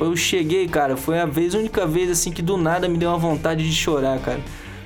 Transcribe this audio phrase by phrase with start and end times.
[0.00, 3.18] Eu cheguei, cara, foi a vez, única vez assim que do nada me deu uma
[3.18, 4.38] vontade de chorar, cara.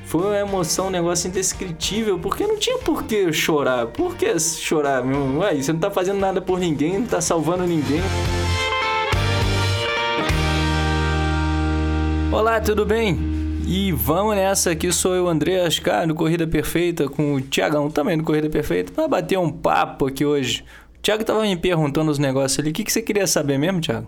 [0.07, 3.88] Foi uma emoção, um negócio indescritível, porque não tinha por que chorar.
[3.88, 5.40] Por que chorar, meu?
[5.40, 8.00] Ué, você não tá fazendo nada por ninguém, não tá salvando ninguém.
[12.32, 13.18] Olá, tudo bem?
[13.66, 18.16] E vamos nessa aqui, sou eu, André Ascar, no Corrida Perfeita, com o Tiagão também
[18.16, 20.64] no Corrida Perfeita, para bater um papo aqui hoje.
[20.96, 23.79] O Thiago tava me perguntando os negócios ali, o que, que você queria saber mesmo,
[23.79, 24.06] Thiago?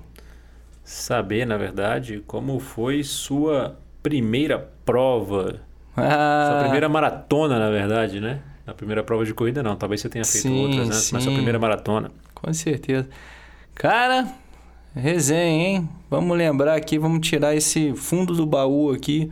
[0.85, 5.61] Saber, na verdade, como foi sua primeira prova,
[5.97, 6.49] ah.
[6.51, 8.41] sua primeira maratona, na verdade, né?
[8.67, 10.95] A primeira prova de corrida não, talvez você tenha feito sim, outras, né?
[10.95, 11.15] Sim.
[11.15, 12.11] Mas sua primeira maratona.
[12.35, 13.09] Com certeza.
[13.75, 14.29] Cara,
[14.95, 15.89] resenha, hein?
[16.11, 19.31] Vamos lembrar aqui, vamos tirar esse fundo do baú aqui.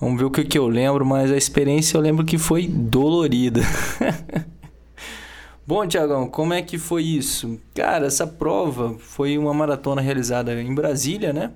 [0.00, 3.60] Vamos ver o que, que eu lembro, mas a experiência eu lembro que foi dolorida.
[5.72, 7.58] Bom, Tiagão, como é que foi isso?
[7.74, 11.50] Cara, essa prova foi uma maratona realizada em Brasília, né?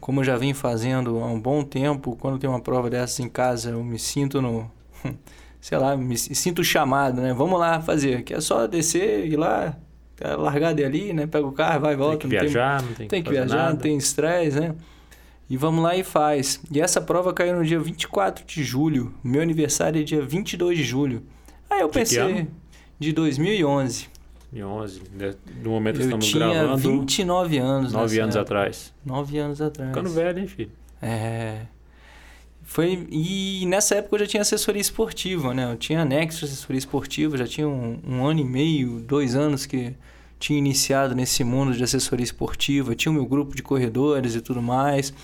[0.00, 3.28] Como eu já vim fazendo há um bom tempo, quando tem uma prova dessas em
[3.28, 4.70] casa, eu me sinto no.
[5.60, 7.34] Sei lá, me sinto chamado, né?
[7.34, 9.76] Vamos lá fazer, que é só descer, ir lá,
[10.18, 11.26] é largada ali, né?
[11.26, 12.26] Pega o carro, vai e volta.
[12.26, 13.70] Tem que não viajar, tem, não tem, tem que, que viajar, nada.
[13.74, 14.74] não tem estresse, né?
[15.50, 16.58] E vamos lá e faz.
[16.72, 19.12] E essa prova caiu no dia 24 de julho.
[19.22, 21.22] Meu aniversário é dia 22 de julho.
[21.68, 22.61] Aí eu que pensei, ano?
[23.02, 24.08] De 2011.
[24.52, 25.34] 2011, né?
[25.62, 27.92] no momento que estamos tinha gravando, 29 anos.
[27.92, 28.54] nove nessa anos época.
[28.54, 28.94] atrás.
[29.04, 29.90] Nove anos atrás.
[29.90, 30.70] Ficando velho, hein, filho?
[31.00, 31.62] É.
[32.62, 35.70] Foi, e nessa época eu já tinha assessoria esportiva, né?
[35.72, 39.66] Eu tinha anexo de assessoria esportiva, já tinha um, um ano e meio, dois anos
[39.66, 39.94] que
[40.42, 44.60] tinha iniciado nesse mundo de assessoria esportiva, tinha o meu grupo de corredores e tudo
[44.60, 45.14] mais.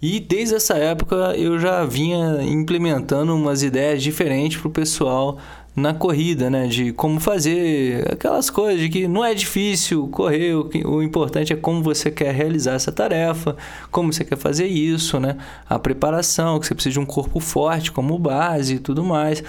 [0.00, 5.36] E desde essa época eu já vinha implementando umas ideias diferentes para o pessoal
[5.74, 6.68] na corrida, né?
[6.68, 11.52] De como fazer aquelas coisas de que não é difícil correr, o, que- o importante
[11.52, 13.56] é como você quer realizar essa tarefa,
[13.90, 15.36] como você quer fazer isso, né?
[15.68, 19.42] A preparação, que você precisa de um corpo forte como base e tudo mais.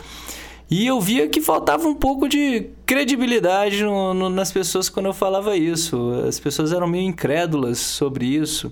[0.72, 5.14] E eu via que faltava um pouco de credibilidade no- no- nas pessoas quando eu
[5.14, 6.12] falava isso.
[6.28, 8.72] As pessoas eram meio incrédulas sobre isso.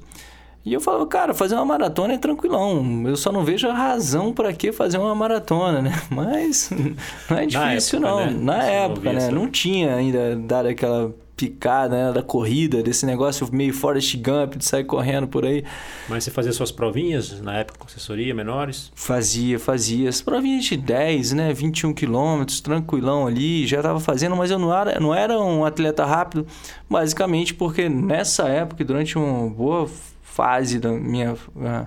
[0.63, 3.03] E eu falava, cara, fazer uma maratona é tranquilão.
[3.07, 5.91] Eu só não vejo a razão para que fazer uma maratona, né?
[6.11, 6.69] Mas
[7.29, 8.25] não é difícil, época, não.
[8.25, 8.31] né?
[8.39, 9.17] Na não época, via né?
[9.19, 14.55] essa- Não tinha ainda dado aquela picada né, da corrida, desse negócio meio Forrest Gump
[14.55, 15.63] de sair correndo por aí.
[16.09, 18.91] Mas você fazia suas provinhas na época com assessoria, menores?
[18.95, 20.09] Fazia, fazia.
[20.09, 21.53] As provinhas de 10, né?
[21.53, 26.03] 21 quilômetros, tranquilão ali, já tava fazendo, mas eu não era, não era um atleta
[26.03, 26.47] rápido,
[26.89, 29.87] basicamente porque nessa época, durante uma boa
[30.23, 31.35] fase da minha.
[31.63, 31.85] ah,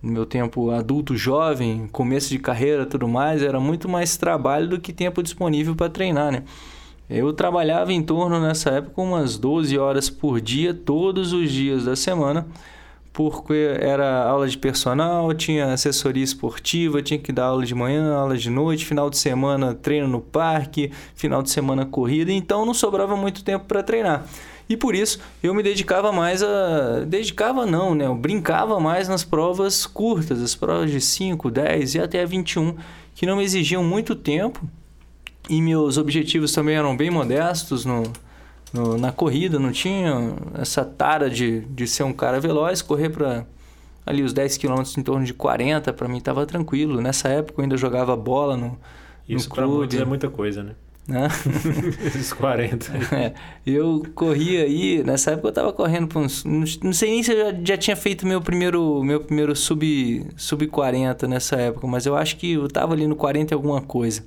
[0.00, 4.78] no meu tempo adulto, jovem, começo de carreira tudo mais, era muito mais trabalho do
[4.78, 6.42] que tempo disponível para treinar, né?
[7.08, 11.94] Eu trabalhava em torno nessa época umas 12 horas por dia, todos os dias da
[11.94, 12.46] semana,
[13.12, 18.36] porque era aula de personal, tinha assessoria esportiva, tinha que dar aula de manhã, aula
[18.38, 23.14] de noite, final de semana treino no parque, final de semana corrida, então não sobrava
[23.16, 24.26] muito tempo para treinar.
[24.66, 27.04] E por isso eu me dedicava mais a.
[27.06, 28.06] Dedicava não, né?
[28.06, 32.74] Eu brincava mais nas provas curtas, as provas de 5, 10 e até 21,
[33.14, 34.66] que não me exigiam muito tempo.
[35.48, 38.02] E meus objetivos também eram bem modestos no,
[38.72, 43.46] no- na corrida, não tinha essa tara de, de ser um cara veloz, correr para
[44.06, 47.00] ali os 10 quilômetros em torno de 40, para mim estava tranquilo.
[47.00, 48.78] Nessa época eu ainda jogava bola no,
[49.28, 50.02] Isso no pra muitos clube.
[50.02, 50.72] é muita coisa, né?
[51.08, 51.28] né?
[52.06, 52.90] Esses 40.
[53.14, 53.34] É,
[53.66, 56.44] eu corria aí, nessa época eu tava correndo por uns.
[56.44, 60.26] Não não sei nem se eu já, já tinha feito meu primeiro, meu primeiro sub,
[60.36, 63.80] sub 40 nessa época, mas eu acho que eu tava ali no 40 e alguma
[63.82, 64.24] coisa.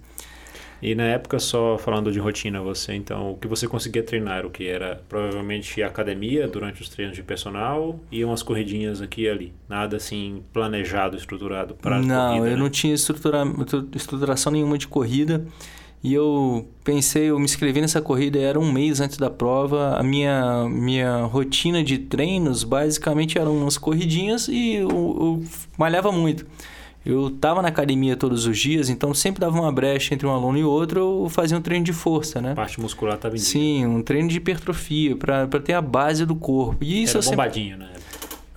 [0.81, 4.45] E na época, só falando de rotina, você, então, o que você conseguia treinar?
[4.45, 9.29] O que era provavelmente academia durante os treinos de personal e umas corridinhas aqui e
[9.29, 9.53] ali.
[9.67, 12.55] Nada assim planejado, estruturado para não, corrida, eu né?
[12.55, 13.43] não tinha estrutura,
[13.95, 15.45] estruturação nenhuma de corrida.
[16.03, 19.97] E eu pensei, eu me inscrevi nessa corrida, era um mês antes da prova.
[19.97, 25.43] A minha, minha rotina de treinos basicamente eram umas corridinhas e eu, eu
[25.77, 26.45] malhava muito.
[27.09, 30.57] Eu estava na academia todos os dias, então sempre dava uma brecha entre um aluno
[30.57, 32.51] e outro, eu fazia um treino de força, né?
[32.51, 33.47] A parte muscular estava em dia.
[33.47, 36.83] Sim, um treino de hipertrofia, para ter a base do corpo.
[36.83, 37.89] E isso Era eu sempre bombadinho, né?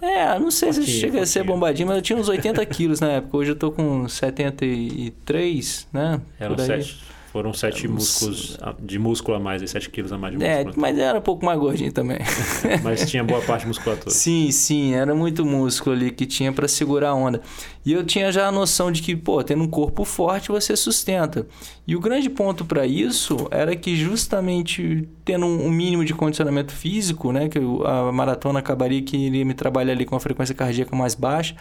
[0.03, 1.55] é, não sei se Fortinho, chega a ser fortinho.
[1.55, 3.37] bombadinho, mas eu tinha uns 80 quilos na época.
[3.37, 6.21] Hoje eu tô com 73, né?
[6.41, 6.67] Aí.
[6.67, 6.99] sete.
[7.33, 10.75] Foram sete músculos de músculo a mais, e sete quilos a mais de é, músculo.
[10.75, 12.19] É, mas era um pouco mais gordinho também.
[12.83, 14.11] mas tinha boa parte musculatura.
[14.11, 17.41] Sim, sim, era muito músculo ali que tinha para segurar a onda.
[17.87, 21.47] E eu tinha já a noção de que, pô, tendo um corpo forte, você sustenta.
[21.87, 27.31] E o grande ponto para isso era que justamente tendo um mínimo de condicionamento físico,
[27.31, 31.15] né, que a maratona acabaria que iria me trabalhar ali com a frequência cardíaca mais
[31.15, 31.55] baixa,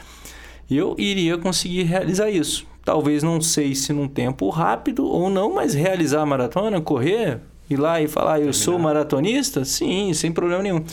[0.77, 2.65] eu iria conseguir realizar isso.
[2.83, 7.39] Talvez não sei se num tempo rápido ou não, mas realizar a maratona, correr,
[7.69, 9.63] ir lá e falar, eu sou maratonista?
[9.63, 10.83] Sim, sem problema nenhum.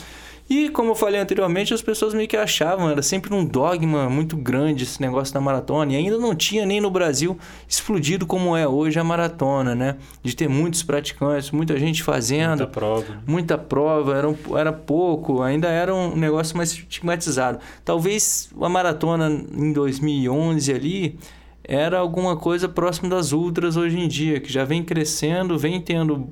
[0.49, 4.37] E como eu falei anteriormente, as pessoas meio que achavam, era sempre um dogma muito
[4.37, 5.91] grande esse negócio da maratona.
[5.91, 9.97] E ainda não tinha nem no Brasil explodido como é hoje a maratona, né?
[10.23, 12.59] De ter muitos praticantes, muita gente fazendo.
[12.59, 13.23] Muita prova.
[13.27, 17.59] Muita prova, era, um, era pouco, ainda era um negócio mais estigmatizado.
[17.83, 21.19] Talvez a maratona em 2011 ali
[21.61, 26.29] era alguma coisa próximo das ultras hoje em dia, que já vem crescendo, vem tendo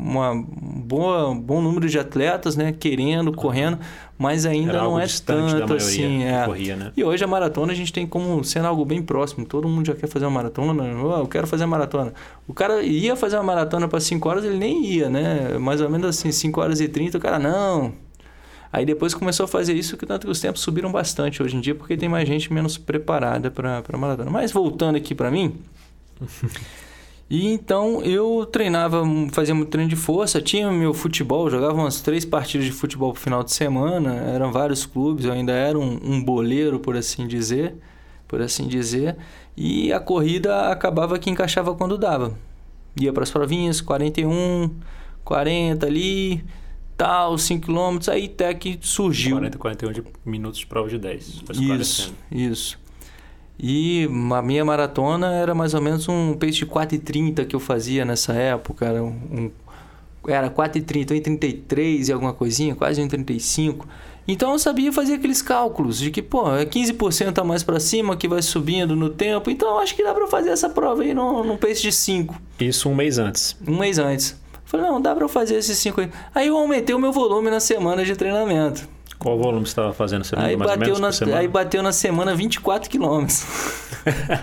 [0.00, 3.78] uma boa, um bom número de atletas, né, querendo, correndo,
[4.18, 6.24] mas ainda Era não é tanto assim.
[6.24, 6.44] É.
[6.46, 6.92] Corria, né?
[6.96, 9.44] E hoje a maratona a gente tem como sendo algo bem próximo.
[9.44, 10.82] Todo mundo já quer fazer uma maratona.
[11.02, 12.14] Oh, eu quero fazer a maratona.
[12.48, 15.58] O cara ia fazer uma maratona para 5 horas, ele nem ia, né?
[15.58, 17.92] Mais ou menos assim, 5 horas e 30, o cara, não.
[18.72, 21.60] Aí depois começou a fazer isso, que tanto que os tempos subiram bastante hoje em
[21.60, 24.30] dia, porque tem mais gente menos preparada para maratona.
[24.30, 25.54] Mas voltando aqui para mim.
[27.30, 32.24] E então eu treinava, fazia muito treino de força, tinha meu futebol, jogava umas três
[32.24, 36.20] partidas de futebol pro final de semana, eram vários clubes, eu ainda era um, um
[36.20, 37.76] boleiro, por assim dizer,
[38.26, 39.16] por assim dizer,
[39.56, 42.36] e a corrida acabava que encaixava quando dava.
[43.00, 44.68] Ia para as provinhas, 41,
[45.22, 46.44] 40 ali,
[46.96, 49.36] tal, 5 km, aí até que surgiu.
[49.36, 51.44] 40, 41 de minutos de prova de 10.
[51.60, 52.79] Isso, isso.
[53.62, 58.06] E a minha maratona era mais ou menos um pace de 4,30 que eu fazia
[58.06, 58.86] nessa época.
[58.86, 59.50] Era, um,
[60.26, 63.84] era 4,30, 1,33 e alguma coisinha, quase 1,35.
[64.26, 68.16] Então eu sabia fazer aqueles cálculos de que, pô, é 15% a mais para cima
[68.16, 69.50] que vai subindo no tempo.
[69.50, 72.40] Então acho que dá para fazer essa prova aí num, num pace de 5.
[72.60, 73.56] Isso um mês antes.
[73.68, 74.40] Um mês antes.
[74.64, 76.10] Falei, não, dá para fazer esses 5 aí.
[76.34, 78.88] Aí eu aumentei o meu volume na semana de treinamento.
[79.20, 80.24] Qual volume você estava fazendo?
[80.24, 81.38] Você aí, bateu na, semana?
[81.38, 83.44] aí bateu na semana 24 quilômetros.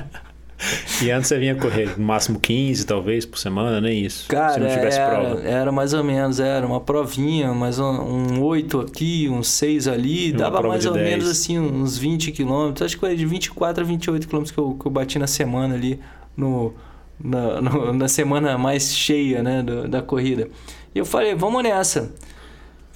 [1.02, 4.28] e antes você vinha correr no máximo 15, talvez, por semana, nem isso.
[4.28, 5.42] Cara, se não tivesse era, prova.
[5.42, 10.32] Era mais ou menos, era uma provinha, mais um, um 8 aqui, uns 6 ali.
[10.32, 11.10] dava mais ou 10.
[11.10, 12.86] menos assim, uns 20 quilômetros.
[12.86, 15.74] Acho que foi de 24 a 28 quilômetros que eu, que eu bati na semana
[15.74, 16.00] ali,
[16.36, 16.76] no,
[17.20, 20.48] na, no, na semana mais cheia né, do, da corrida.
[20.94, 22.12] E eu falei, vamos nessa.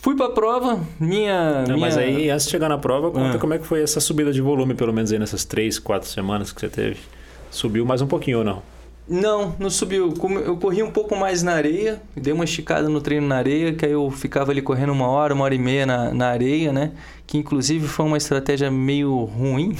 [0.01, 1.61] Fui pra prova, minha.
[1.61, 1.77] Não, minha...
[1.77, 3.39] Mas aí, antes de chegar na prova, conta ah.
[3.39, 6.51] como é que foi essa subida de volume, pelo menos aí nessas três, quatro semanas
[6.51, 6.97] que você teve.
[7.51, 8.63] Subiu mais um pouquinho ou não?
[9.07, 10.11] Não, não subiu.
[10.43, 13.85] Eu corri um pouco mais na areia, dei uma esticada no treino na areia, que
[13.85, 16.93] aí eu ficava ali correndo uma hora, uma hora e meia na, na areia, né?
[17.27, 19.75] Que inclusive foi uma estratégia meio ruim,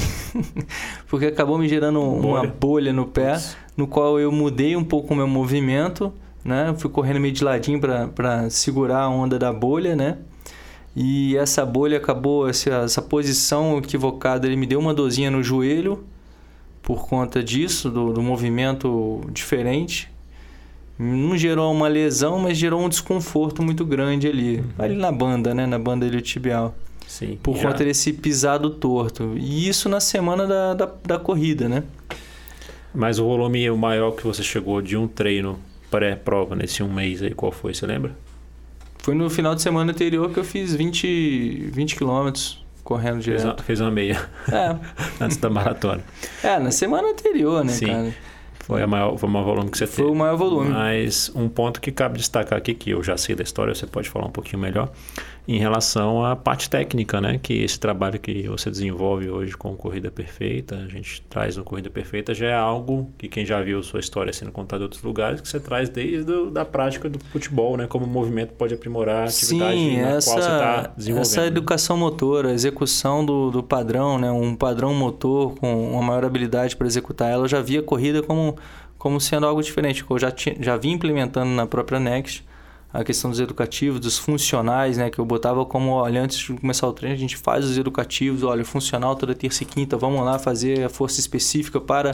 [1.10, 2.26] porque acabou me gerando bolha.
[2.28, 3.42] uma bolha no pé,
[3.76, 6.74] no qual eu mudei um pouco o meu movimento né?
[6.78, 10.18] fui correndo meio de ladinho para segurar a onda da bolha, né?
[10.96, 16.04] E essa bolha acabou, essa, essa posição equivocada, ele me deu uma dorzinha no joelho
[16.84, 20.12] por conta disso, do, do movimento diferente.
[21.00, 24.66] Não gerou uma lesão, mas gerou um desconforto muito grande ali, uhum.
[24.78, 25.66] ali na banda, né?
[25.66, 26.76] Na banda iliotibial.
[27.08, 27.40] Sim.
[27.42, 27.70] Por já.
[27.70, 29.34] conta desse pisado torto.
[29.38, 31.84] E isso na semana da, da, da corrida, né?
[32.94, 35.58] Mas o volume maior que você chegou de um treino
[35.92, 38.16] pré-prova nesse um mês aí, qual foi, você lembra?
[39.00, 43.42] Foi no final de semana anterior que eu fiz 20, 20 quilômetros correndo direto.
[43.42, 44.30] Fez uma, fez uma meia.
[44.52, 44.76] É.
[45.24, 46.01] Antes da maratona.
[46.44, 47.88] É, na semana anterior, né, Sim.
[47.88, 48.15] cara?
[48.72, 50.08] Foi, a maior, foi o maior volume que você foi teve.
[50.08, 50.70] Foi o maior volume.
[50.70, 54.10] Mas um ponto que cabe destacar aqui, que eu já sei da história, você pode
[54.10, 54.90] falar um pouquinho melhor,
[55.48, 57.40] em relação à parte técnica, né?
[57.42, 61.90] Que esse trabalho que você desenvolve hoje com Corrida Perfeita, a gente traz no Corrida
[61.90, 65.42] Perfeita, já é algo que quem já viu sua história sendo contada em outros lugares,
[65.42, 67.88] que você traz desde a da prática do futebol, né?
[67.88, 71.32] Como o movimento pode aprimorar a atividade Sim, na essa, qual você está desenvolvendo.
[71.32, 74.32] Essa educação motora, a execução do, do padrão, né?
[74.32, 78.22] Um padrão motor com uma maior habilidade para executar ela, eu já via a corrida
[78.22, 78.56] como,
[79.01, 82.46] como sendo algo diferente, que eu já, tinha, já vim implementando na própria Next
[82.93, 85.10] a questão dos educativos, dos funcionais, né?
[85.10, 88.43] Que eu botava como, olha, antes de começar o treino, a gente faz os educativos,
[88.43, 92.12] olha, funcional toda terça e quinta, vamos lá fazer a força específica para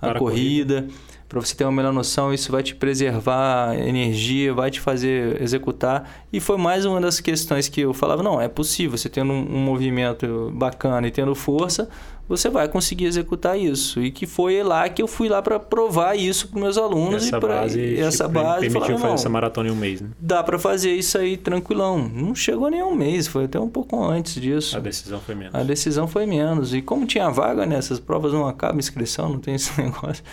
[0.00, 0.82] a, para corrida.
[0.82, 0.94] corrida.
[1.30, 6.26] Para você ter uma melhor noção, isso vai te preservar energia, vai te fazer executar.
[6.32, 9.38] E foi mais uma das questões que eu falava, não, é possível, você tendo um,
[9.38, 11.88] um movimento bacana e tendo força,
[12.28, 14.02] você vai conseguir executar isso.
[14.02, 17.36] E que foi lá que eu fui lá para provar isso para meus alunos essa
[17.36, 20.08] e para base, essa tipo, base permitiu falaram, fazer essa maratona em um mês, né?
[20.18, 22.10] Dá para fazer isso aí tranquilão.
[22.12, 24.76] Não chegou nem um mês, foi até um pouco antes disso.
[24.76, 25.54] A decisão foi menos.
[25.54, 26.74] A decisão foi menos.
[26.74, 30.24] E como tinha vaga nessas né, provas não acaba inscrição, não tem esse negócio.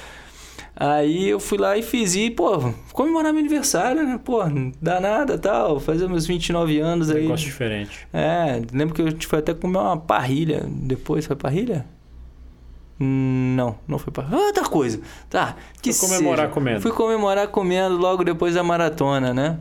[0.79, 4.19] Aí eu fui lá e fiz e, pô, comemorar meu aniversário, né?
[4.23, 4.43] Pô,
[4.79, 7.23] dá nada tal, fazer meus 29 anos aí.
[7.23, 8.07] Negócio diferente.
[8.13, 11.83] É, lembro que a gente foi até comer uma parrilha depois, foi parrilha?
[12.99, 15.01] Não, não foi para outra coisa.
[15.27, 16.53] Tá, que Fui comemorar seja.
[16.53, 16.81] comendo.
[16.81, 19.57] Fui comemorar comendo logo depois da maratona, né?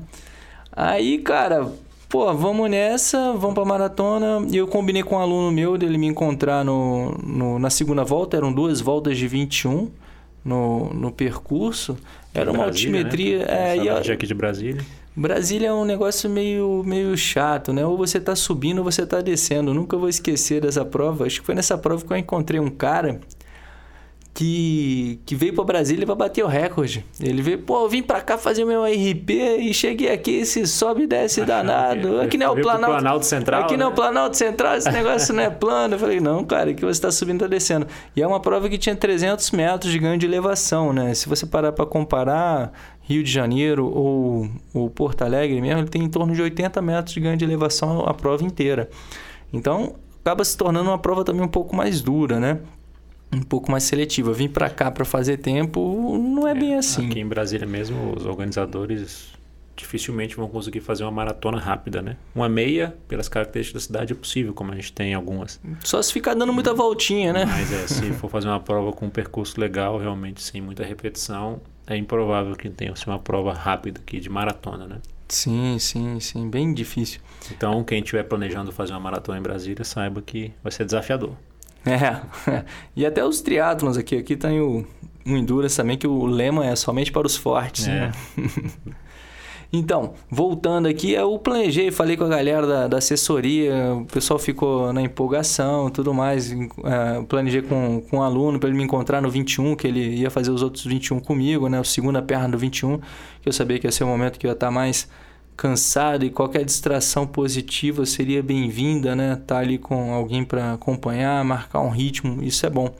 [0.70, 1.66] Aí, cara,
[2.10, 4.46] pô, vamos nessa, vamos pra maratona.
[4.50, 8.36] E eu combinei com um aluno meu dele me encontrar no, no, na segunda volta,
[8.36, 9.90] eram duas voltas de 21
[10.46, 11.96] no, no percurso.
[12.32, 13.38] Era uma Brasília, altimetria.
[13.38, 13.44] Né?
[13.48, 14.82] É, e a- aqui de Brasília.
[15.14, 17.84] Brasília é um negócio meio, meio chato, né?
[17.86, 19.70] Ou você tá subindo ou você tá descendo.
[19.70, 21.24] Eu nunca vou esquecer dessa prova.
[21.26, 23.18] Acho que foi nessa prova que eu encontrei um cara
[24.36, 27.02] que, que veio para Brasília para bater o recorde.
[27.18, 31.04] Ele veio, pô, eu vim para cá fazer meu RP e cheguei aqui, se sobe
[31.04, 32.08] e desce Achando danado.
[32.18, 32.86] que- Aqui não é o Planalto.
[32.98, 33.96] Planalto Central, Aqui não é o né?
[33.96, 35.94] Planalto Central, esse negócio não é plano.
[35.94, 37.86] Eu falei, não, cara, aqui você está subindo e tá descendo.
[38.14, 41.14] E é uma prova que tinha 300 metros de ganho de elevação, né?
[41.14, 46.02] Se você parar para comparar Rio de Janeiro ou, ou Porto Alegre mesmo, ele tem
[46.02, 48.90] em torno de 80 metros de ganho de elevação a prova inteira.
[49.50, 52.58] Então, acaba se tornando uma prova também um pouco mais dura, né?
[53.36, 54.32] Um pouco mais seletiva.
[54.32, 57.06] Vim para cá para fazer tempo não é, bem assim.
[57.10, 59.36] Aqui em Brasília mesmo, os organizadores
[59.76, 62.16] dificilmente vão conseguir fazer uma maratona rápida, né?
[62.34, 65.60] Uma meia, pelas características da cidade, é possível, como a gente tem algumas.
[65.84, 67.44] Só se ficar dando muita voltinha, né?
[67.44, 71.60] Mas é, se for fazer uma prova com um percurso legal, realmente sem muita repetição,
[71.86, 74.96] é improvável que tenha assim, uma prova rápida aqui de maratona, né?
[75.28, 76.48] Sim, sim, sim.
[76.48, 77.20] Bem difícil.
[77.50, 81.34] Então, quem estiver planejando fazer uma maratona em Brasília, saiba que vai ser desafiador.
[82.48, 82.64] É.
[82.94, 84.16] E até os triatlons aqui.
[84.16, 84.84] Aqui tem o,
[85.24, 87.86] o Endurance também, que o lema é somente para os fortes.
[87.86, 87.92] É.
[88.00, 88.12] Né?
[89.72, 94.92] Então, voltando aqui, eu planejei, falei com a galera da, da assessoria, o pessoal ficou
[94.92, 96.52] na empolgação tudo mais.
[96.52, 100.30] É, planejei com, com um aluno para ele me encontrar no 21, que ele ia
[100.30, 101.80] fazer os outros 21 comigo, né?
[101.80, 102.98] O segunda perna do 21,
[103.42, 105.08] que eu sabia que ia ser o momento que eu ia estar mais
[105.56, 109.40] cansado e qualquer distração positiva seria bem-vinda, né?
[109.46, 112.94] Tá ali com alguém para acompanhar, marcar um ritmo, isso é bom.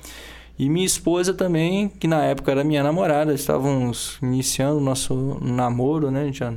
[0.59, 6.11] E minha esposa também, que na época era minha namorada, estávamos iniciando o nosso namoro,
[6.11, 6.33] né?
[6.33, 6.55] Já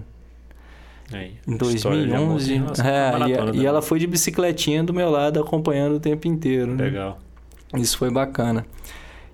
[1.11, 2.53] Aí, em história de amor 2011.
[2.53, 5.99] em relação à É, e, e ela foi de bicicletinha do meu lado, acompanhando o
[5.99, 6.75] tempo inteiro.
[6.75, 6.85] Né?
[6.85, 7.19] Legal.
[7.75, 8.65] Isso foi bacana.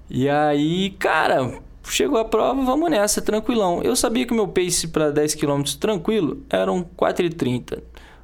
[0.10, 3.82] E aí, cara, chegou a prova, vamos nessa, tranquilão.
[3.84, 7.82] Eu sabia que o meu pace para 10 km tranquilo era um 4,30.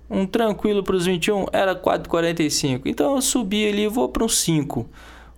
[0.09, 2.81] Um tranquilo para os 21 era 4,45.
[2.85, 4.85] Então eu subi ali, vou para um 5.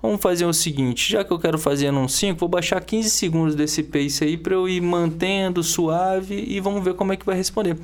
[0.01, 3.55] Vamos fazer o seguinte, já que eu quero fazer num 5, vou baixar 15 segundos
[3.55, 7.37] desse pace aí para eu ir mantendo suave e vamos ver como é que vai
[7.37, 7.77] responder.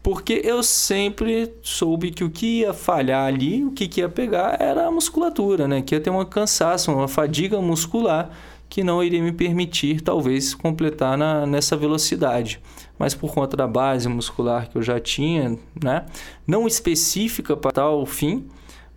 [0.00, 4.56] Porque eu sempre soube que o que ia falhar ali, o que, que ia pegar
[4.60, 5.82] era a musculatura, né?
[5.82, 8.30] Que ia ter uma cansaço, uma fadiga muscular
[8.68, 12.60] que não iria me permitir, talvez, completar na, nessa velocidade.
[12.98, 16.04] Mas por conta da base muscular que eu já tinha, né?
[16.46, 18.46] Não específica para tal fim,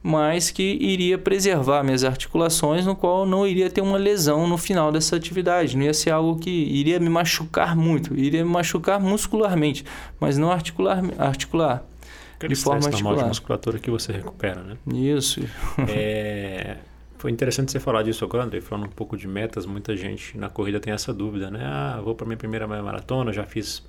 [0.04, 4.92] mas que iria preservar minhas articulações, no qual não iria ter uma lesão no final
[4.92, 5.78] dessa atividade.
[5.78, 9.86] Não ia ser algo que iria me machucar muito, iria me machucar muscularmente,
[10.20, 11.86] mas não articular, articular
[12.36, 14.78] Aquele de forma normal de musculatura que você recupera, né?
[14.92, 15.42] Isso.
[15.88, 16.78] É,
[17.22, 19.64] Foi interessante você falar disso agora, André, falando um pouco de metas.
[19.68, 21.64] Muita gente na corrida tem essa dúvida, né?
[21.64, 23.88] Ah, vou para minha primeira maratona, já fiz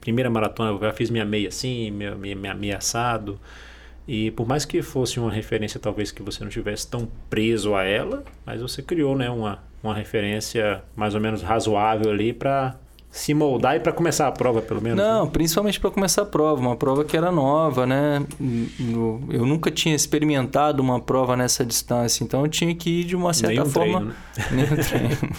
[0.00, 3.40] primeira maratona, já fiz minha meia assim, minha, minha, minha meia assado.
[4.06, 7.82] E por mais que fosse uma referência, talvez que você não tivesse tão preso a
[7.82, 12.76] ela, mas você criou, né, uma, uma referência mais ou menos razoável ali para
[13.10, 14.98] se moldar e para começar a prova, pelo menos.
[14.98, 15.30] Não, né?
[15.32, 18.24] principalmente para começar a prova, uma prova que era nova, né?
[19.30, 23.32] Eu nunca tinha experimentado uma prova nessa distância, então eu tinha que ir de uma
[23.32, 24.14] certa um forma.
[24.34, 24.76] treino, né?
[24.84, 25.34] Treino.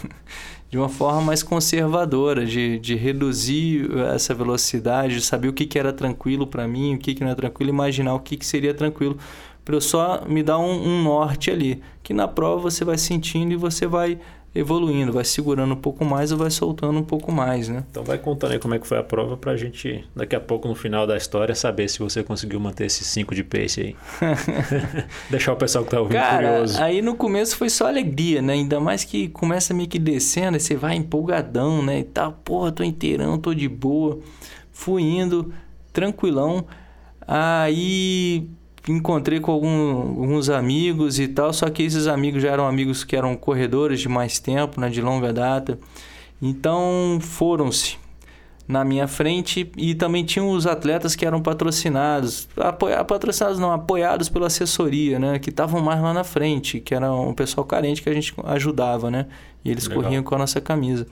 [0.69, 5.79] de uma forma mais conservadora, de, de reduzir essa velocidade, de saber o que, que
[5.79, 8.73] era tranquilo para mim, o que, que não é tranquilo, imaginar o que, que seria
[8.73, 9.17] tranquilo,
[9.65, 13.51] para eu só me dar um, um norte ali, que na prova você vai sentindo
[13.51, 14.19] e você vai
[14.53, 17.83] evoluindo, vai segurando um pouco mais ou vai soltando um pouco mais, né?
[17.89, 20.39] Então vai contando aí como é que foi a prova para a gente, daqui a
[20.39, 23.95] pouco, no final da história, saber se você conseguiu manter esses 5 de pace aí.
[25.29, 26.81] Deixar o pessoal que tá ouvindo Cara, curioso.
[26.81, 28.53] aí no começo foi só alegria, né?
[28.53, 31.99] Ainda mais que começa meio que descendo, aí você vai empolgadão, né?
[31.99, 34.19] E tal, porra, tô inteirão, tô de boa.
[34.71, 35.53] Fui indo,
[35.93, 36.65] tranquilão.
[37.27, 38.49] Aí
[38.87, 43.15] encontrei com algum, alguns amigos e tal, só que esses amigos já eram amigos que
[43.15, 45.79] eram corredores de mais tempo, né, de longa data.
[46.41, 47.97] Então foram-se
[48.67, 54.29] na minha frente e também tinham os atletas que eram patrocinados, apoia, patrocinados não, apoiados
[54.29, 58.09] pela assessoria, né, que estavam mais lá na frente, que era um pessoal carente que
[58.09, 59.25] a gente ajudava, né,
[59.65, 60.03] e eles Legal.
[60.03, 61.07] corriam com a nossa camisa.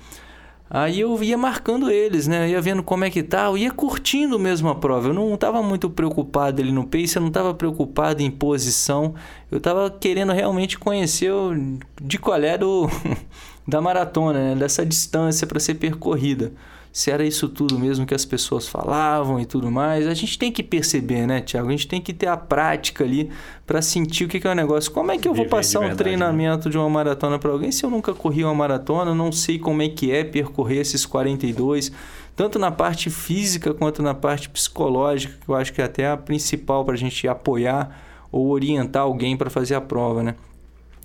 [0.69, 2.50] Aí eu ia marcando eles, né?
[2.50, 5.09] Ia vendo como é que tá, eu ia curtindo mesmo a prova.
[5.09, 9.15] Eu não estava muito preocupado ali no pace, eu não estava preocupado em posição.
[9.50, 11.53] Eu estava querendo realmente conhecer o,
[12.01, 12.89] de qual é do,
[13.67, 14.55] da maratona, né?
[14.55, 16.51] dessa distância para ser percorrida
[16.91, 20.08] se era isso tudo mesmo que as pessoas falavam e tudo mais.
[20.08, 21.67] A gente tem que perceber, né, Tiago?
[21.67, 23.29] A gente tem que ter a prática ali
[23.65, 24.91] para sentir o que é o negócio.
[24.91, 26.72] Como é que eu vou passar verdade, um treinamento né?
[26.72, 29.89] de uma maratona para alguém se eu nunca corri uma maratona, não sei como é
[29.89, 31.91] que é percorrer esses 42,
[32.36, 36.15] tanto na parte física quanto na parte psicológica, que eu acho que é até a
[36.15, 40.36] principal para a gente apoiar ou orientar alguém para fazer a prova, né?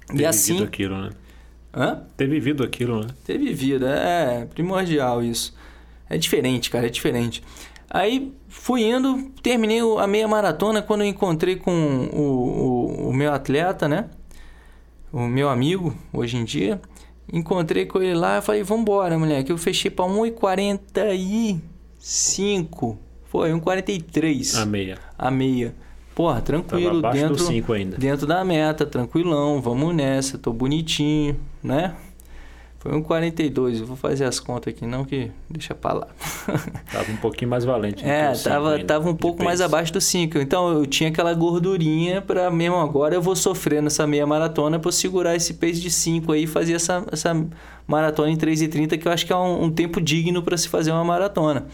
[0.09, 1.11] Ter e assim, aquilo, né?
[1.75, 2.03] Hã?
[2.17, 3.09] Ter vivido aquilo, né?
[3.25, 5.55] Ter vivido, é primordial isso.
[6.12, 7.42] É diferente, cara, é diferente.
[7.88, 13.33] Aí fui indo, terminei a meia maratona quando eu encontrei com o, o, o meu
[13.33, 14.11] atleta, né?
[15.11, 16.78] O meu amigo, hoje em dia.
[17.33, 19.50] Encontrei com ele lá, e falei, vambora, moleque.
[19.50, 22.99] Eu fechei pra 1,45.
[23.25, 24.61] Foi, 1,43.
[24.61, 24.99] A meia.
[25.19, 25.75] A meia.
[26.14, 27.49] Porra, tranquilo, dentro,
[27.99, 31.97] dentro da meta, tranquilão, vamos nessa, tô bonitinho, né?
[32.83, 36.09] Foi um 42, eu vou fazer as contas aqui, não que deixa pra lá.
[36.91, 38.05] Tava um pouquinho mais valente.
[38.05, 40.37] É, tava, tava um pouco mais abaixo do 5.
[40.39, 44.91] Então eu tinha aquela gordurinha para mesmo agora eu vou sofrer nessa meia maratona para
[44.91, 47.47] segurar esse pace de 5 aí e fazer essa, essa
[47.87, 50.91] maratona em 3,30, que eu acho que é um, um tempo digno para se fazer
[50.91, 51.69] uma maratona.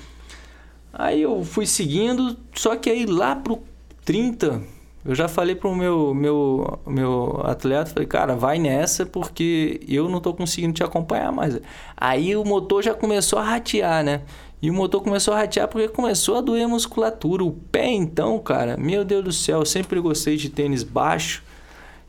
[0.92, 3.62] Aí eu fui seguindo, só que aí lá pro
[4.04, 4.60] 30,
[5.04, 10.20] eu já falei pro meu, meu, meu atleta, falei, cara, vai nessa porque eu não
[10.20, 11.58] tô conseguindo te acompanhar mais.
[11.96, 14.22] Aí o motor já começou a ratear, né?
[14.60, 17.44] E o motor começou a ratear porque começou a doer a musculatura.
[17.44, 21.44] O pé, então, cara, meu Deus do céu, eu sempre gostei de tênis baixo.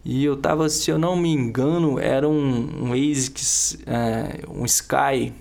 [0.04, 5.32] E eu tava, se eu não me engano, era um, um ASICS, é, um Sky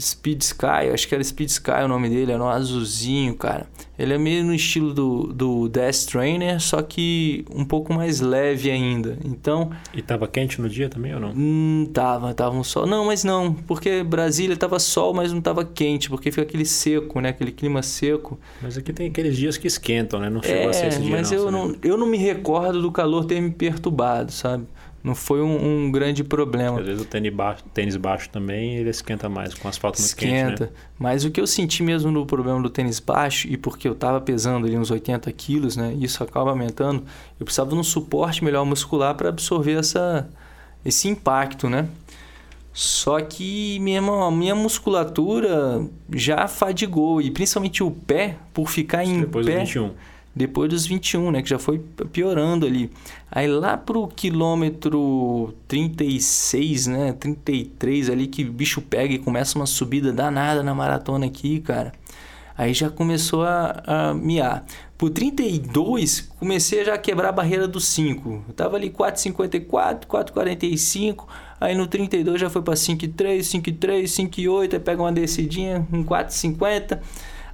[0.00, 3.66] Speed Sky, acho que era Speed Sky o nome dele, era um azulzinho, cara.
[3.98, 8.70] Ele é meio no estilo do, do Death Trainer, só que um pouco mais leve
[8.70, 9.18] ainda.
[9.22, 9.70] Então.
[9.92, 11.32] E tava quente no dia também ou não?
[11.36, 12.86] Hum, tava, tava um sol.
[12.86, 17.20] Não, mas não, porque Brasília tava sol, mas não tava quente, porque fica aquele seco,
[17.20, 17.28] né?
[17.28, 18.40] Aquele clima seco.
[18.62, 20.30] Mas aqui tem aqueles dias que esquentam, né?
[20.30, 21.10] Não chegou é, a ser esse dia.
[21.10, 24.64] Mas não, eu, não, eu não me recordo do calor ter me perturbado, sabe?
[25.02, 26.78] Não foi um, um grande problema.
[26.78, 30.50] Às vezes o tênis baixo, tênis baixo também ele esquenta mais, com asfalto muito esquenta.
[30.50, 30.68] quente, né?
[30.98, 34.20] Mas o que eu senti mesmo no problema do tênis baixo, e porque eu estava
[34.20, 35.96] pesando ali uns 80 quilos, né?
[35.98, 37.04] Isso acaba aumentando.
[37.38, 40.28] Eu precisava de um suporte melhor muscular para absorver essa,
[40.84, 41.88] esse impacto, né?
[42.72, 49.46] Só que minha, minha musculatura já fadigou, e principalmente o pé, por ficar em Depois
[49.46, 49.60] pé...
[49.60, 49.90] Do 21
[50.34, 51.42] depois dos 21, né?
[51.42, 51.78] Que já foi
[52.12, 52.90] piorando ali.
[53.30, 57.12] Aí lá pro quilômetro 36, né?
[57.12, 61.92] 33 ali que o bicho pega e começa uma subida danada na maratona aqui, cara.
[62.56, 64.64] Aí já começou a, a miar.
[64.98, 68.44] Por 32, comecei a já quebrar a barreira dos 5.
[68.48, 71.26] Eu tava ali 4,54, 4,45.
[71.58, 74.74] Aí no 32 já foi para 5,3, 5,3, 5,8.
[74.74, 77.00] Aí pega uma descidinha, um 4,50.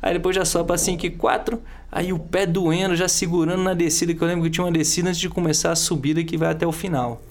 [0.00, 1.58] Aí depois já sobe para 5,4.
[1.90, 5.08] Aí o pé doendo, já segurando na descida, que eu lembro que tinha uma descida
[5.08, 7.22] antes de começar a subida que vai até o final.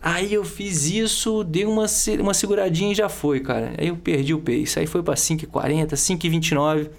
[0.00, 1.86] Aí eu fiz isso, dei uma,
[2.20, 3.72] uma seguradinha e já foi, cara.
[3.76, 4.78] Aí eu perdi o pace.
[4.78, 6.90] Aí foi para 5,40, 5,29.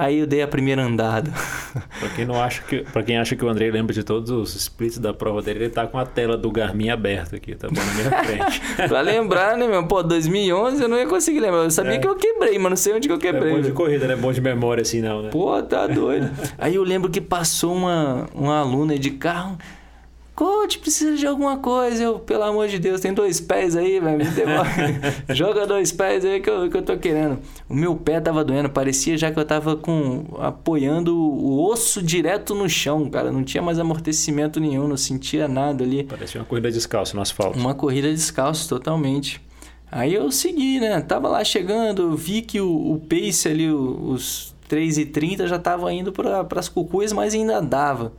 [0.00, 1.30] Aí eu dei a primeira andada.
[2.00, 4.56] Para quem não acha que, para quem acha que o Andrei lembra de todos os
[4.56, 7.80] splits da prova dele, ele tá com a tela do Garmin aberta aqui, tá bom
[7.80, 8.62] na minha frente.
[8.88, 9.86] pra lembrar, né, meu?
[9.86, 11.64] Pô, 2011 eu não ia conseguir lembrar.
[11.64, 11.98] Eu sabia é.
[11.98, 13.52] que eu quebrei, mas não sei onde que eu quebrei.
[13.52, 14.16] É bom de corrida, né?
[14.16, 15.28] Bom de memória assim não, né?
[15.28, 16.30] Pô, tá doido.
[16.56, 19.58] Aí eu lembro que passou uma uma aluna de carro
[20.40, 22.02] coach, precisa de alguma coisa.
[22.02, 24.24] Eu, pelo amor de Deus, tem dois pés aí, velho.
[25.28, 27.38] Joga dois pés aí que eu, que eu tô querendo.
[27.68, 32.54] O meu pé tava doendo, parecia já que eu tava com apoiando o osso direto
[32.54, 33.30] no chão, cara.
[33.30, 36.04] Não tinha mais amortecimento nenhum, não sentia nada ali.
[36.04, 37.58] Parecia uma corrida descalço no asfalto.
[37.58, 39.42] Uma corrida descalço, totalmente.
[39.92, 41.02] Aí eu segui, né?
[41.02, 46.46] Tava lá chegando, vi que o, o pace ali, os 3,30 já tava indo para
[46.56, 48.14] as cucuias, mas ainda dava.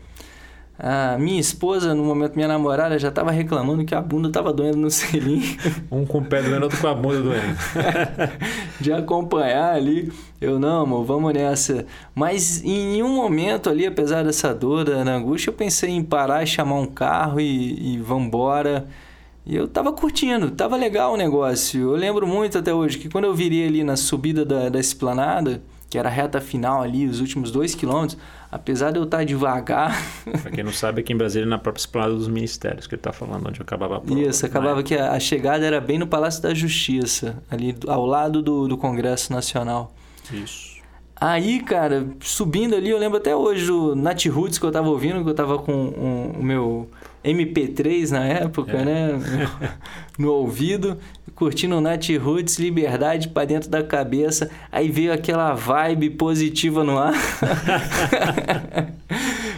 [0.84, 4.78] A minha esposa, no momento minha namorada, já estava reclamando que a bunda estava doendo
[4.78, 5.40] no selim.
[5.92, 7.58] Um com o pé doendo, outro com a bunda doendo.
[8.82, 10.12] de acompanhar ali.
[10.40, 11.86] Eu, não, amor, vamos nessa.
[12.16, 16.48] Mas em nenhum momento ali, apesar dessa dor, da angústia, eu pensei em parar e
[16.48, 18.88] chamar um carro e, e vambora.
[19.46, 21.80] E eu tava curtindo, tava legal o negócio.
[21.80, 25.62] Eu lembro muito até hoje que quando eu virei ali na subida da, da esplanada,
[25.92, 28.18] que era a reta final ali, os últimos dois quilômetros,
[28.52, 29.96] apesar de eu estar devagar.
[30.42, 33.14] Para quem não sabe, aqui em Brasília, na própria esplanada dos ministérios, que ele está
[33.14, 34.22] falando, onde acabava a prova.
[34.22, 34.84] Isso, acabava né?
[34.84, 38.78] que a, a, chegada era bem no Palácio da Justiça, ali ao lado do, do
[38.78, 39.96] Congresso Nacional.
[40.32, 40.72] Isso.
[41.16, 45.24] Aí, cara, subindo ali, eu lembro até hoje do Nat Roots que eu tava ouvindo,
[45.24, 46.90] que eu tava com um, o meu
[47.24, 48.86] MP3 na época, é.
[48.86, 49.10] né?
[50.18, 50.98] No, ouvido,
[51.42, 54.52] curtindo o Nat Roots, liberdade para dentro da cabeça.
[54.72, 57.16] Aí veio aquela vibe positiva no ar.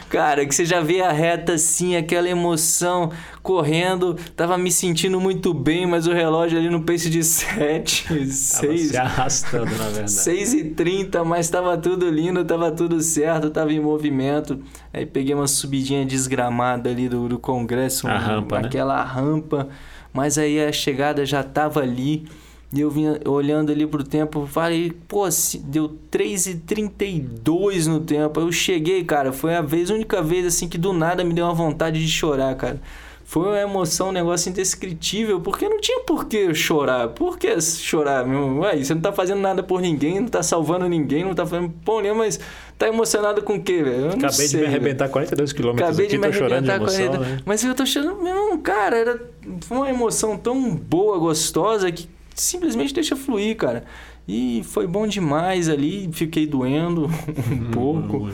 [0.09, 4.15] Cara, que você já vê a reta assim, aquela emoção correndo.
[4.33, 8.81] Tava me sentindo muito bem, mas o relógio ali no pace de 7, 6.
[8.81, 10.11] se arrastando, na verdade.
[10.11, 14.61] 6 e 30, mas tava tudo lindo, tava tudo certo, tava em movimento.
[14.93, 18.07] Aí peguei uma subidinha desgramada ali do, do Congresso.
[18.07, 18.67] A um, rampa, né?
[18.67, 19.11] Aquela né?
[19.11, 19.67] rampa.
[20.13, 22.25] Mas aí a chegada já tava ali.
[22.71, 25.27] E eu vinha olhando ali pro tempo, falei, pô,
[25.65, 28.39] deu 3h32 no tempo.
[28.39, 31.45] Eu cheguei, cara, foi a vez, a única vez assim que do nada me deu
[31.45, 32.81] uma vontade de chorar, cara.
[33.33, 37.07] Foi uma emoção, um negócio indescritível, porque não tinha por que chorar.
[37.07, 38.59] Por que chorar, meu?
[38.59, 41.73] Ué, você não tá fazendo nada por ninguém, não tá salvando ninguém, não tá fazendo
[41.83, 42.39] pô nenhum, mas
[42.77, 44.09] tá emocionado com o quê, velho?
[44.09, 47.07] Acabei sei, de me arrebentar 42 quilômetros Acabei aqui, de me tô chorando de emoção,
[47.07, 47.17] 40...
[47.17, 47.39] né?
[47.43, 49.19] Mas eu tô chorando, meu, cara, era
[49.61, 53.83] foi uma emoção tão boa, gostosa, que simplesmente deixa fluir, cara.
[54.27, 58.29] E foi bom demais ali, fiquei doendo um uhum, pouco.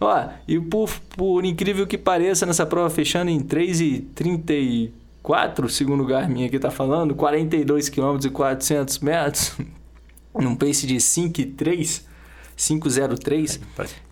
[0.00, 6.44] Ó, e por, por incrível que pareça, nessa prova fechando em 3,34, segundo o Garmin
[6.44, 9.56] aqui tá falando, 42 km e 400 metros,
[10.34, 12.04] num pace de 5,3
[12.56, 13.60] 503.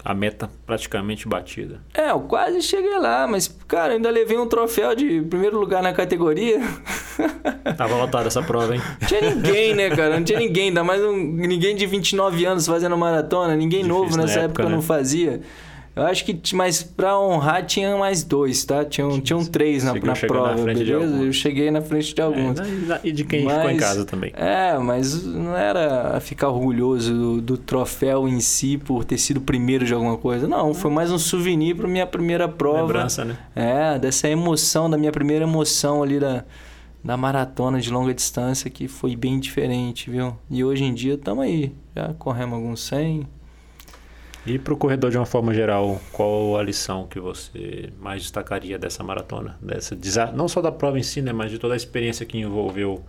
[0.04, 1.80] A meta praticamente batida.
[1.94, 5.92] É, eu quase cheguei lá, mas, cara, ainda levei um troféu de primeiro lugar na
[5.92, 6.60] categoria.
[7.76, 8.82] Tava lotada essa prova, hein?
[9.00, 10.16] Não tinha ninguém, né, cara?
[10.16, 14.16] Não tinha ninguém, ainda mais um, ninguém de 29 anos fazendo maratona, ninguém Difícil novo
[14.16, 14.74] nessa época, época né?
[14.74, 15.40] não fazia.
[15.96, 18.84] Eu acho que, mas pra honrar tinha mais dois, tá?
[18.84, 21.22] Tinham, tinham três na, na prova, na beleza?
[21.22, 22.58] Eu cheguei na frente de alguns.
[22.58, 24.32] É, e de quem mas, ficou em casa também.
[24.34, 29.84] É, mas não era ficar orgulhoso do, do, troféu em si por ter sido primeiro
[29.84, 30.48] de alguma coisa.
[30.48, 32.80] Não, foi mais um souvenir pra minha primeira prova.
[32.80, 33.38] Lembrança, né?
[33.54, 36.44] É, dessa emoção, da minha primeira emoção ali da,
[37.04, 40.36] da maratona de longa distância, que foi bem diferente, viu?
[40.50, 41.74] E hoje em dia estamos aí.
[41.94, 43.26] Já corremos alguns 100,
[44.46, 48.78] e para o corredor de uma forma geral, qual a lição que você mais destacaria
[48.78, 49.58] dessa maratona?
[49.60, 49.96] Dessa,
[50.34, 53.02] não só da prova em si, né, mas de toda a experiência que envolveu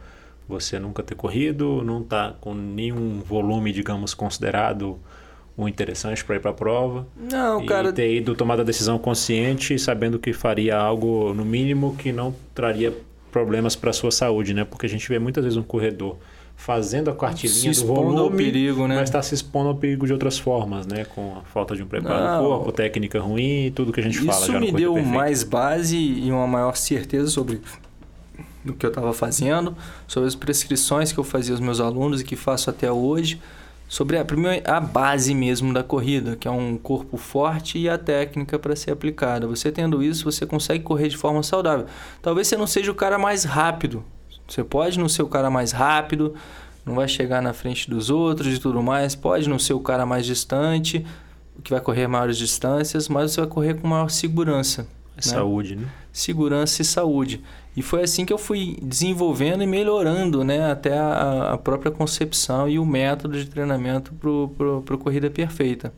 [0.48, 4.98] você nunca ter corrido, não estar tá com nenhum volume, digamos, considerado
[5.58, 7.06] o interessante para ir para a prova.
[7.18, 7.92] Não, e cara.
[7.92, 12.94] ter ido tomar a decisão consciente, sabendo que faria algo, no mínimo, que não traria
[13.36, 14.64] problemas para a sua saúde, né?
[14.64, 16.16] Porque a gente vê muitas vezes um corredor
[16.56, 18.96] fazendo a cartilinha do volume, ao perigo, né?
[18.96, 21.04] mas está se expondo ao perigo de outras formas, né?
[21.04, 24.26] Com a falta de um preparo do corpo, técnica ruim, tudo que a gente isso
[24.26, 24.42] fala.
[24.42, 25.14] Isso me deu perfeito.
[25.14, 27.60] mais base e uma maior certeza sobre
[28.66, 29.76] o que eu estava fazendo,
[30.08, 33.38] sobre as prescrições que eu fazia aos meus alunos e que faço até hoje,
[33.88, 37.98] sobre a, primeira, a base mesmo da corrida, que é um corpo forte e a
[37.98, 39.48] técnica para ser aplicada.
[39.48, 41.86] Você tendo isso, você consegue correr de forma saudável.
[42.22, 44.04] Talvez você não seja o cara mais rápido,
[44.48, 46.34] você pode não ser o cara mais rápido,
[46.86, 50.06] não vai chegar na frente dos outros e tudo mais, pode não ser o cara
[50.06, 51.06] mais distante,
[51.64, 54.88] que vai correr maiores distâncias, mas você vai correr com maior segurança.
[55.16, 55.22] Né?
[55.22, 55.88] Saúde, né?
[56.12, 57.42] Segurança e saúde.
[57.76, 62.70] E foi assim que eu fui desenvolvendo e melhorando né, até a, a própria concepção
[62.70, 65.94] e o método de treinamento para a corrida perfeita.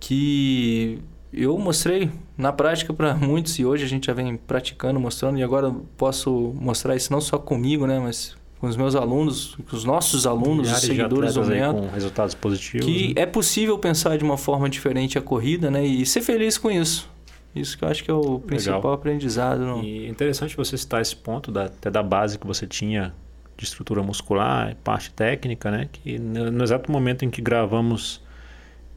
[0.00, 0.98] Que
[1.32, 5.42] eu mostrei na prática para muitos e hoje a gente já vem praticando, mostrando e
[5.42, 9.84] agora posso mostrar isso não só comigo, né, mas com os meus alunos, com os
[9.84, 12.86] nossos alunos, os seguidores do método, com resultados positivos.
[12.86, 13.22] Que né?
[13.22, 17.12] é possível pensar de uma forma diferente a corrida, né, e ser feliz com isso.
[17.54, 18.92] Isso que eu acho que é o principal Legal.
[18.94, 19.60] aprendizado.
[19.60, 19.82] No...
[19.82, 23.14] E é interessante você citar esse ponto da, até da base que você tinha
[23.56, 25.88] de estrutura muscular, parte técnica, né?
[25.92, 28.20] Que no, no exato momento em que gravamos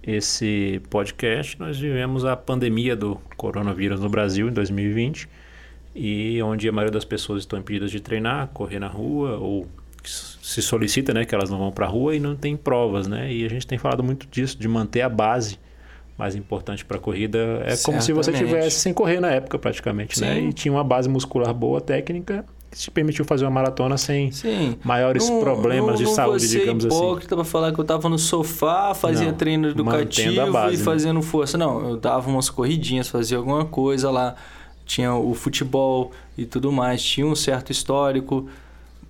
[0.02, 5.28] esse podcast, nós vivemos a pandemia do coronavírus no Brasil em 2020
[5.94, 9.68] e onde a maioria das pessoas estão impedidas de treinar, correr na rua ou
[10.04, 13.32] se solicita, né, que elas não vão para a rua e não tem provas, né?
[13.32, 15.60] E a gente tem falado muito disso, de manter a base
[16.18, 17.38] mais importante para a corrida.
[17.38, 17.84] É Certamente.
[17.84, 20.36] como se você tivesse sem correr na época praticamente, né?
[20.36, 20.42] Sim.
[20.42, 20.50] né?
[20.50, 24.78] E tinha uma base muscular boa, técnica, que te permitiu fazer uma maratona sem Sim.
[24.84, 26.96] maiores não, problemas não, de saúde, digamos assim.
[26.96, 30.78] Não hipócrita para falar que eu estava no sofá, fazia não, treino educativo base, e
[30.80, 30.84] né?
[30.84, 31.58] fazendo força.
[31.58, 34.36] Não, eu dava umas corridinhas, fazia alguma coisa lá.
[34.86, 38.48] Tinha o futebol e tudo mais, tinha um certo histórico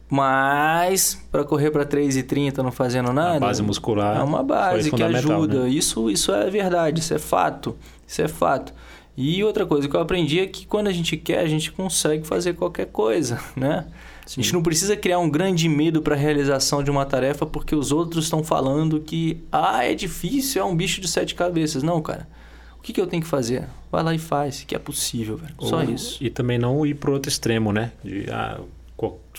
[0.09, 3.37] mas para correr para 3,30 não fazendo nada.
[3.37, 4.17] A base muscular.
[4.17, 5.63] É uma base que ajuda.
[5.63, 5.69] Né?
[5.69, 7.75] Isso, isso é verdade, isso é fato.
[8.07, 8.73] Isso é fato.
[9.17, 12.25] E outra coisa que eu aprendi é que quando a gente quer, a gente consegue
[12.25, 13.85] fazer qualquer coisa, né?
[14.25, 14.41] Sim.
[14.41, 17.73] A gente não precisa criar um grande medo para a realização de uma tarefa porque
[17.73, 21.81] os outros estão falando que ah, é difícil, é um bicho de sete cabeças.
[21.81, 22.27] Não, cara.
[22.77, 23.67] O que, que eu tenho que fazer?
[23.91, 25.55] Vai lá e faz, que é possível, velho.
[25.61, 26.23] Só isso.
[26.23, 27.91] E também não ir pro outro extremo, né?
[28.03, 28.59] De, ah,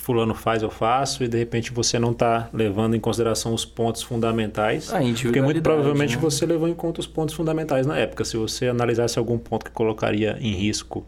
[0.09, 4.03] fulano faz, eu faço, e de repente você não está levando em consideração os pontos
[4.03, 4.91] fundamentais.
[4.91, 6.23] A porque muito provavelmente né?
[6.23, 8.25] você levou em conta os pontos fundamentais na época.
[8.25, 11.05] Se você analisasse algum ponto que colocaria em risco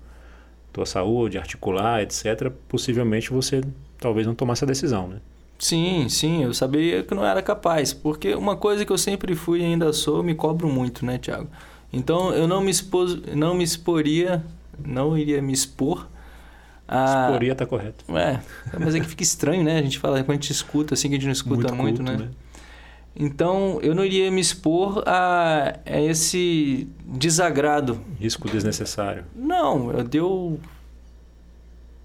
[0.72, 3.62] tua saúde, articular, etc., possivelmente você
[3.98, 5.16] talvez não tomasse a decisão, né?
[5.58, 9.60] Sim, sim, eu sabia que não era capaz, porque uma coisa que eu sempre fui
[9.60, 11.48] e ainda sou, me cobro muito, né, Tiago?
[11.92, 14.42] Então eu não me expus, não me exporia,
[14.84, 16.06] não iria me expor
[16.92, 18.04] ah, Exporia tá correto.
[18.16, 18.40] É,
[18.76, 19.78] mas é que fica estranho, né?
[19.78, 22.02] A gente fala, quando a gente escuta, assim que a gente não escuta muito, muito
[22.02, 22.16] né?
[22.16, 22.30] né?
[23.14, 28.00] Então, eu não iria me expor a, a, esse desagrado.
[28.18, 29.24] Risco desnecessário.
[29.36, 30.58] Não, eu deu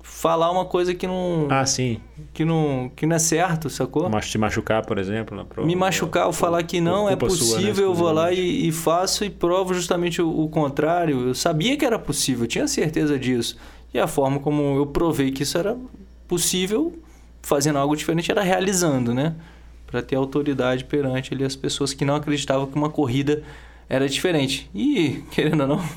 [0.04, 1.48] falar uma coisa que não.
[1.50, 2.00] Ah, sim.
[2.32, 4.08] Que não, que não é certo, sacou?
[4.08, 5.43] Mas te machucar, por exemplo.
[5.45, 8.67] Prova, me machucar, ou falar que não é possível, sua, né, eu vou lá e,
[8.67, 11.30] e, faço e provo justamente o, o contrário.
[11.30, 13.58] Eu sabia que era possível, eu tinha certeza disso.
[13.95, 15.77] E a forma como eu provei que isso era
[16.27, 16.93] possível,
[17.41, 19.34] fazendo algo diferente, era realizando, né?
[19.88, 23.41] Para ter autoridade perante ali, as pessoas que não acreditavam que uma corrida
[23.88, 24.69] era diferente.
[24.75, 25.89] E, querendo ou não,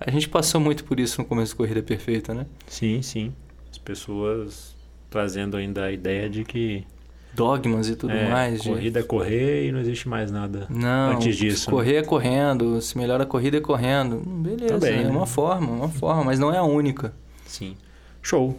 [0.00, 2.46] a gente passou muito por isso no começo da Corrida Perfeita, né?
[2.66, 3.34] Sim, sim.
[3.70, 4.74] As pessoas
[5.10, 6.86] trazendo ainda a ideia de que
[7.34, 8.62] dogmas e tudo é, mais.
[8.62, 9.04] Corrida de...
[9.04, 11.70] é correr e não existe mais nada não, antes disso.
[11.70, 11.98] Correr né?
[11.98, 14.22] é correndo, se melhora a corrida é correndo.
[14.24, 15.10] Beleza, Também, é né?
[15.10, 17.12] uma forma, uma forma, mas não é a única.
[17.46, 17.76] Sim.
[18.22, 18.58] Show.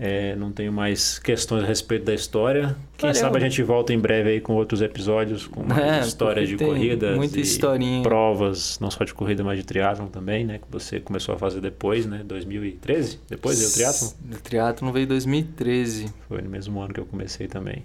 [0.00, 2.76] É, não tenho mais questões a respeito da história.
[2.96, 3.20] Quem Valeu.
[3.20, 7.16] sabe a gente volta em breve aí com outros episódios, com é, histórias de corridas.
[7.16, 8.04] Muita historinha.
[8.04, 10.58] Provas, não só de corrida, mas de triatlon também, né?
[10.58, 12.22] Que você começou a fazer depois, né?
[12.24, 13.18] 2013?
[13.28, 14.08] Depois deu triatlon?
[14.32, 16.14] O triatlon veio em 2013.
[16.28, 17.82] Foi no mesmo ano que eu comecei também.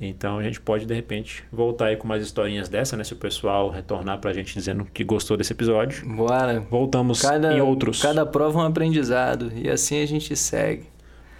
[0.00, 3.04] Então a gente pode de repente voltar aí com mais historinhas dessa, né?
[3.04, 6.06] Se o pessoal retornar pra gente dizendo que gostou desse episódio.
[6.08, 6.60] Bora.
[6.70, 8.00] Voltamos cada, em outros.
[8.00, 10.86] Cada prova é um aprendizado e assim a gente segue.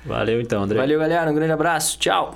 [0.04, 0.78] Valeu então, André.
[0.78, 1.30] Valeu, galera.
[1.30, 1.98] Um grande abraço.
[1.98, 2.34] Tchau.